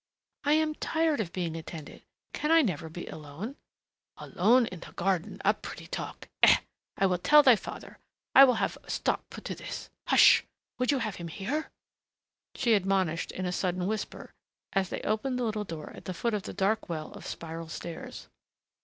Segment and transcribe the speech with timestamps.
[0.43, 2.01] "I am tired of being attended!
[2.33, 3.55] Can I never be alone"
[4.29, 5.39] "Alone in the garden!...
[5.45, 6.27] A pretty talk!
[6.41, 6.57] Eh,
[6.97, 7.99] I will tell thy father,
[8.33, 10.43] I will have a stop put to this hush,
[10.79, 11.69] would you have him hear?"
[12.55, 14.33] she admonished, in a sudden whisper,
[14.73, 17.69] as they opened the little door at the foot of the dark well of spiral
[17.69, 18.27] steps.